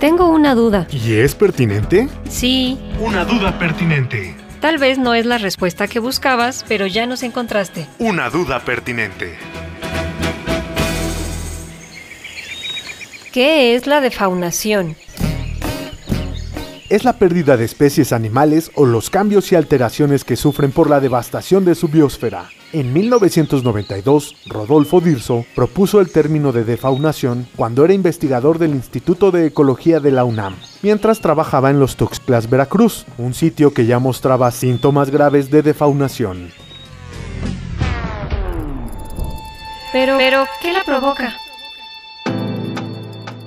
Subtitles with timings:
[0.00, 0.86] Tengo una duda.
[0.92, 2.08] ¿Y es pertinente?
[2.28, 4.36] Sí, Una duda pertinente.
[4.60, 7.86] tal vez no es la respuesta que buscabas, pero ya nos encontraste.
[7.98, 9.36] Una duda pertinente.
[13.32, 14.96] ¿Qué es la defaunación?
[16.90, 21.00] Es la pérdida de especies animales o los cambios y alteraciones que sufren por la
[21.00, 22.48] devastación de su biosfera.
[22.72, 29.46] En 1992, Rodolfo Dirso propuso el término de defaunación cuando era investigador del Instituto de
[29.46, 34.50] Ecología de la UNAM, mientras trabajaba en los Tuxtlas, Veracruz, un sitio que ya mostraba
[34.50, 36.50] síntomas graves de defaunación.
[39.92, 41.34] Pero, pero, ¿qué la provoca?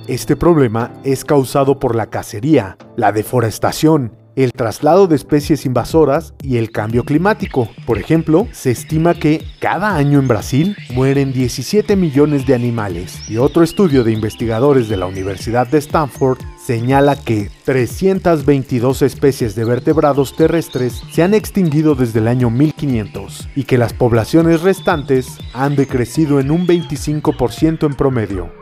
[0.08, 6.56] Este problema es causado por la cacería, la deforestación, el traslado de especies invasoras y
[6.56, 7.68] el cambio climático.
[7.86, 13.36] Por ejemplo, se estima que cada año en Brasil mueren 17 millones de animales y
[13.36, 20.34] otro estudio de investigadores de la Universidad de Stanford señala que 322 especies de vertebrados
[20.34, 26.40] terrestres se han extinguido desde el año 1500 y que las poblaciones restantes han decrecido
[26.40, 28.61] en un 25% en promedio.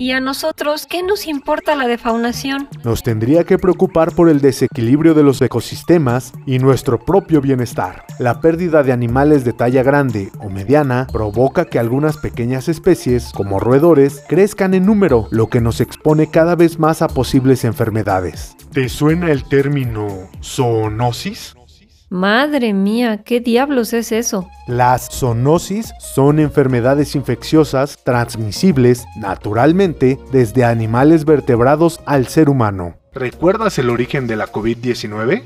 [0.00, 2.70] ¿Y a nosotros qué nos importa la defaunación?
[2.84, 8.06] Nos tendría que preocupar por el desequilibrio de los ecosistemas y nuestro propio bienestar.
[8.18, 13.60] La pérdida de animales de talla grande o mediana provoca que algunas pequeñas especies, como
[13.60, 18.56] roedores, crezcan en número, lo que nos expone cada vez más a posibles enfermedades.
[18.72, 21.56] ¿Te suena el término zoonosis?
[22.12, 24.48] Madre mía, ¿qué diablos es eso?
[24.66, 32.96] Las zoonosis son enfermedades infecciosas transmisibles naturalmente desde animales vertebrados al ser humano.
[33.14, 35.44] ¿Recuerdas el origen de la COVID-19?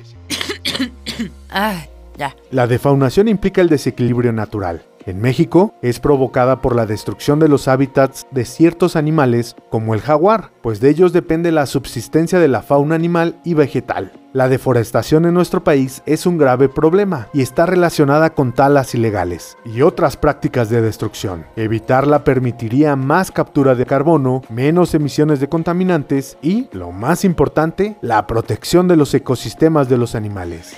[1.50, 1.84] Ay,
[2.16, 2.34] ya.
[2.50, 4.86] La defaunación implica el desequilibrio natural.
[5.06, 10.00] En México es provocada por la destrucción de los hábitats de ciertos animales como el
[10.00, 14.12] jaguar, pues de ellos depende la subsistencia de la fauna animal y vegetal.
[14.32, 19.59] La deforestación en nuestro país es un grave problema y está relacionada con talas ilegales
[19.65, 21.44] y otras prácticas de destrucción.
[21.54, 28.26] Evitarla permitiría más captura de carbono, menos emisiones de contaminantes y, lo más importante, la
[28.26, 30.75] protección de los ecosistemas de los animales.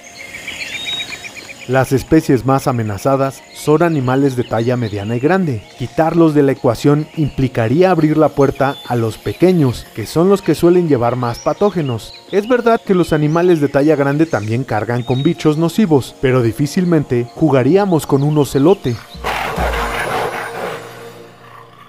[1.68, 5.64] Las especies más amenazadas son animales de talla mediana y grande.
[5.78, 10.54] Quitarlos de la ecuación implicaría abrir la puerta a los pequeños, que son los que
[10.54, 12.14] suelen llevar más patógenos.
[12.30, 17.28] Es verdad que los animales de talla grande también cargan con bichos nocivos, pero difícilmente
[17.34, 18.94] jugaríamos con un ocelote.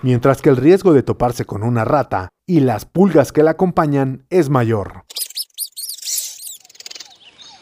[0.01, 4.25] Mientras que el riesgo de toparse con una rata y las pulgas que la acompañan
[4.31, 5.03] es mayor.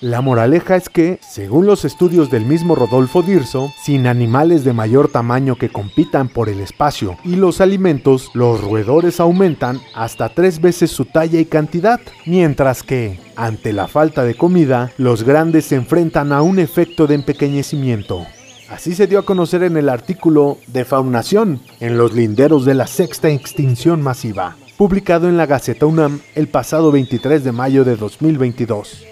[0.05, 5.07] La moraleja es que, según los estudios del mismo Rodolfo Dirso, sin animales de mayor
[5.07, 10.91] tamaño que compitan por el espacio y los alimentos, los roedores aumentan hasta tres veces
[10.91, 16.33] su talla y cantidad, mientras que, ante la falta de comida, los grandes se enfrentan
[16.33, 18.27] a un efecto de empequeñecimiento.
[18.69, 23.29] Así se dio a conocer en el artículo Defaunación en los linderos de la sexta
[23.29, 29.03] extinción masiva, publicado en la Gaceta UNAM el pasado 23 de mayo de 2022.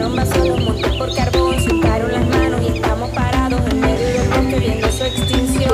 [0.00, 4.06] Ríos, dejaron vacíos los montes por carbón, secaron las manos y estamos parados en medio
[4.06, 5.70] del bosque viendo su extinción.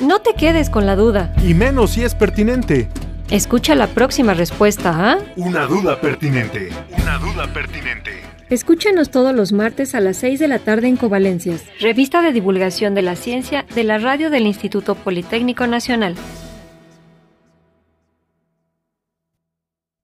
[0.00, 1.34] No te quedes con la duda.
[1.44, 2.88] Y menos si es pertinente.
[3.30, 5.18] Escucha la próxima respuesta, ¿ah?
[5.36, 6.70] Una duda pertinente.
[7.00, 8.29] Una duda pertinente.
[8.50, 12.96] Escúchanos todos los martes a las 6 de la tarde en Covalencias, revista de divulgación
[12.96, 16.16] de la ciencia de la radio del Instituto Politécnico Nacional.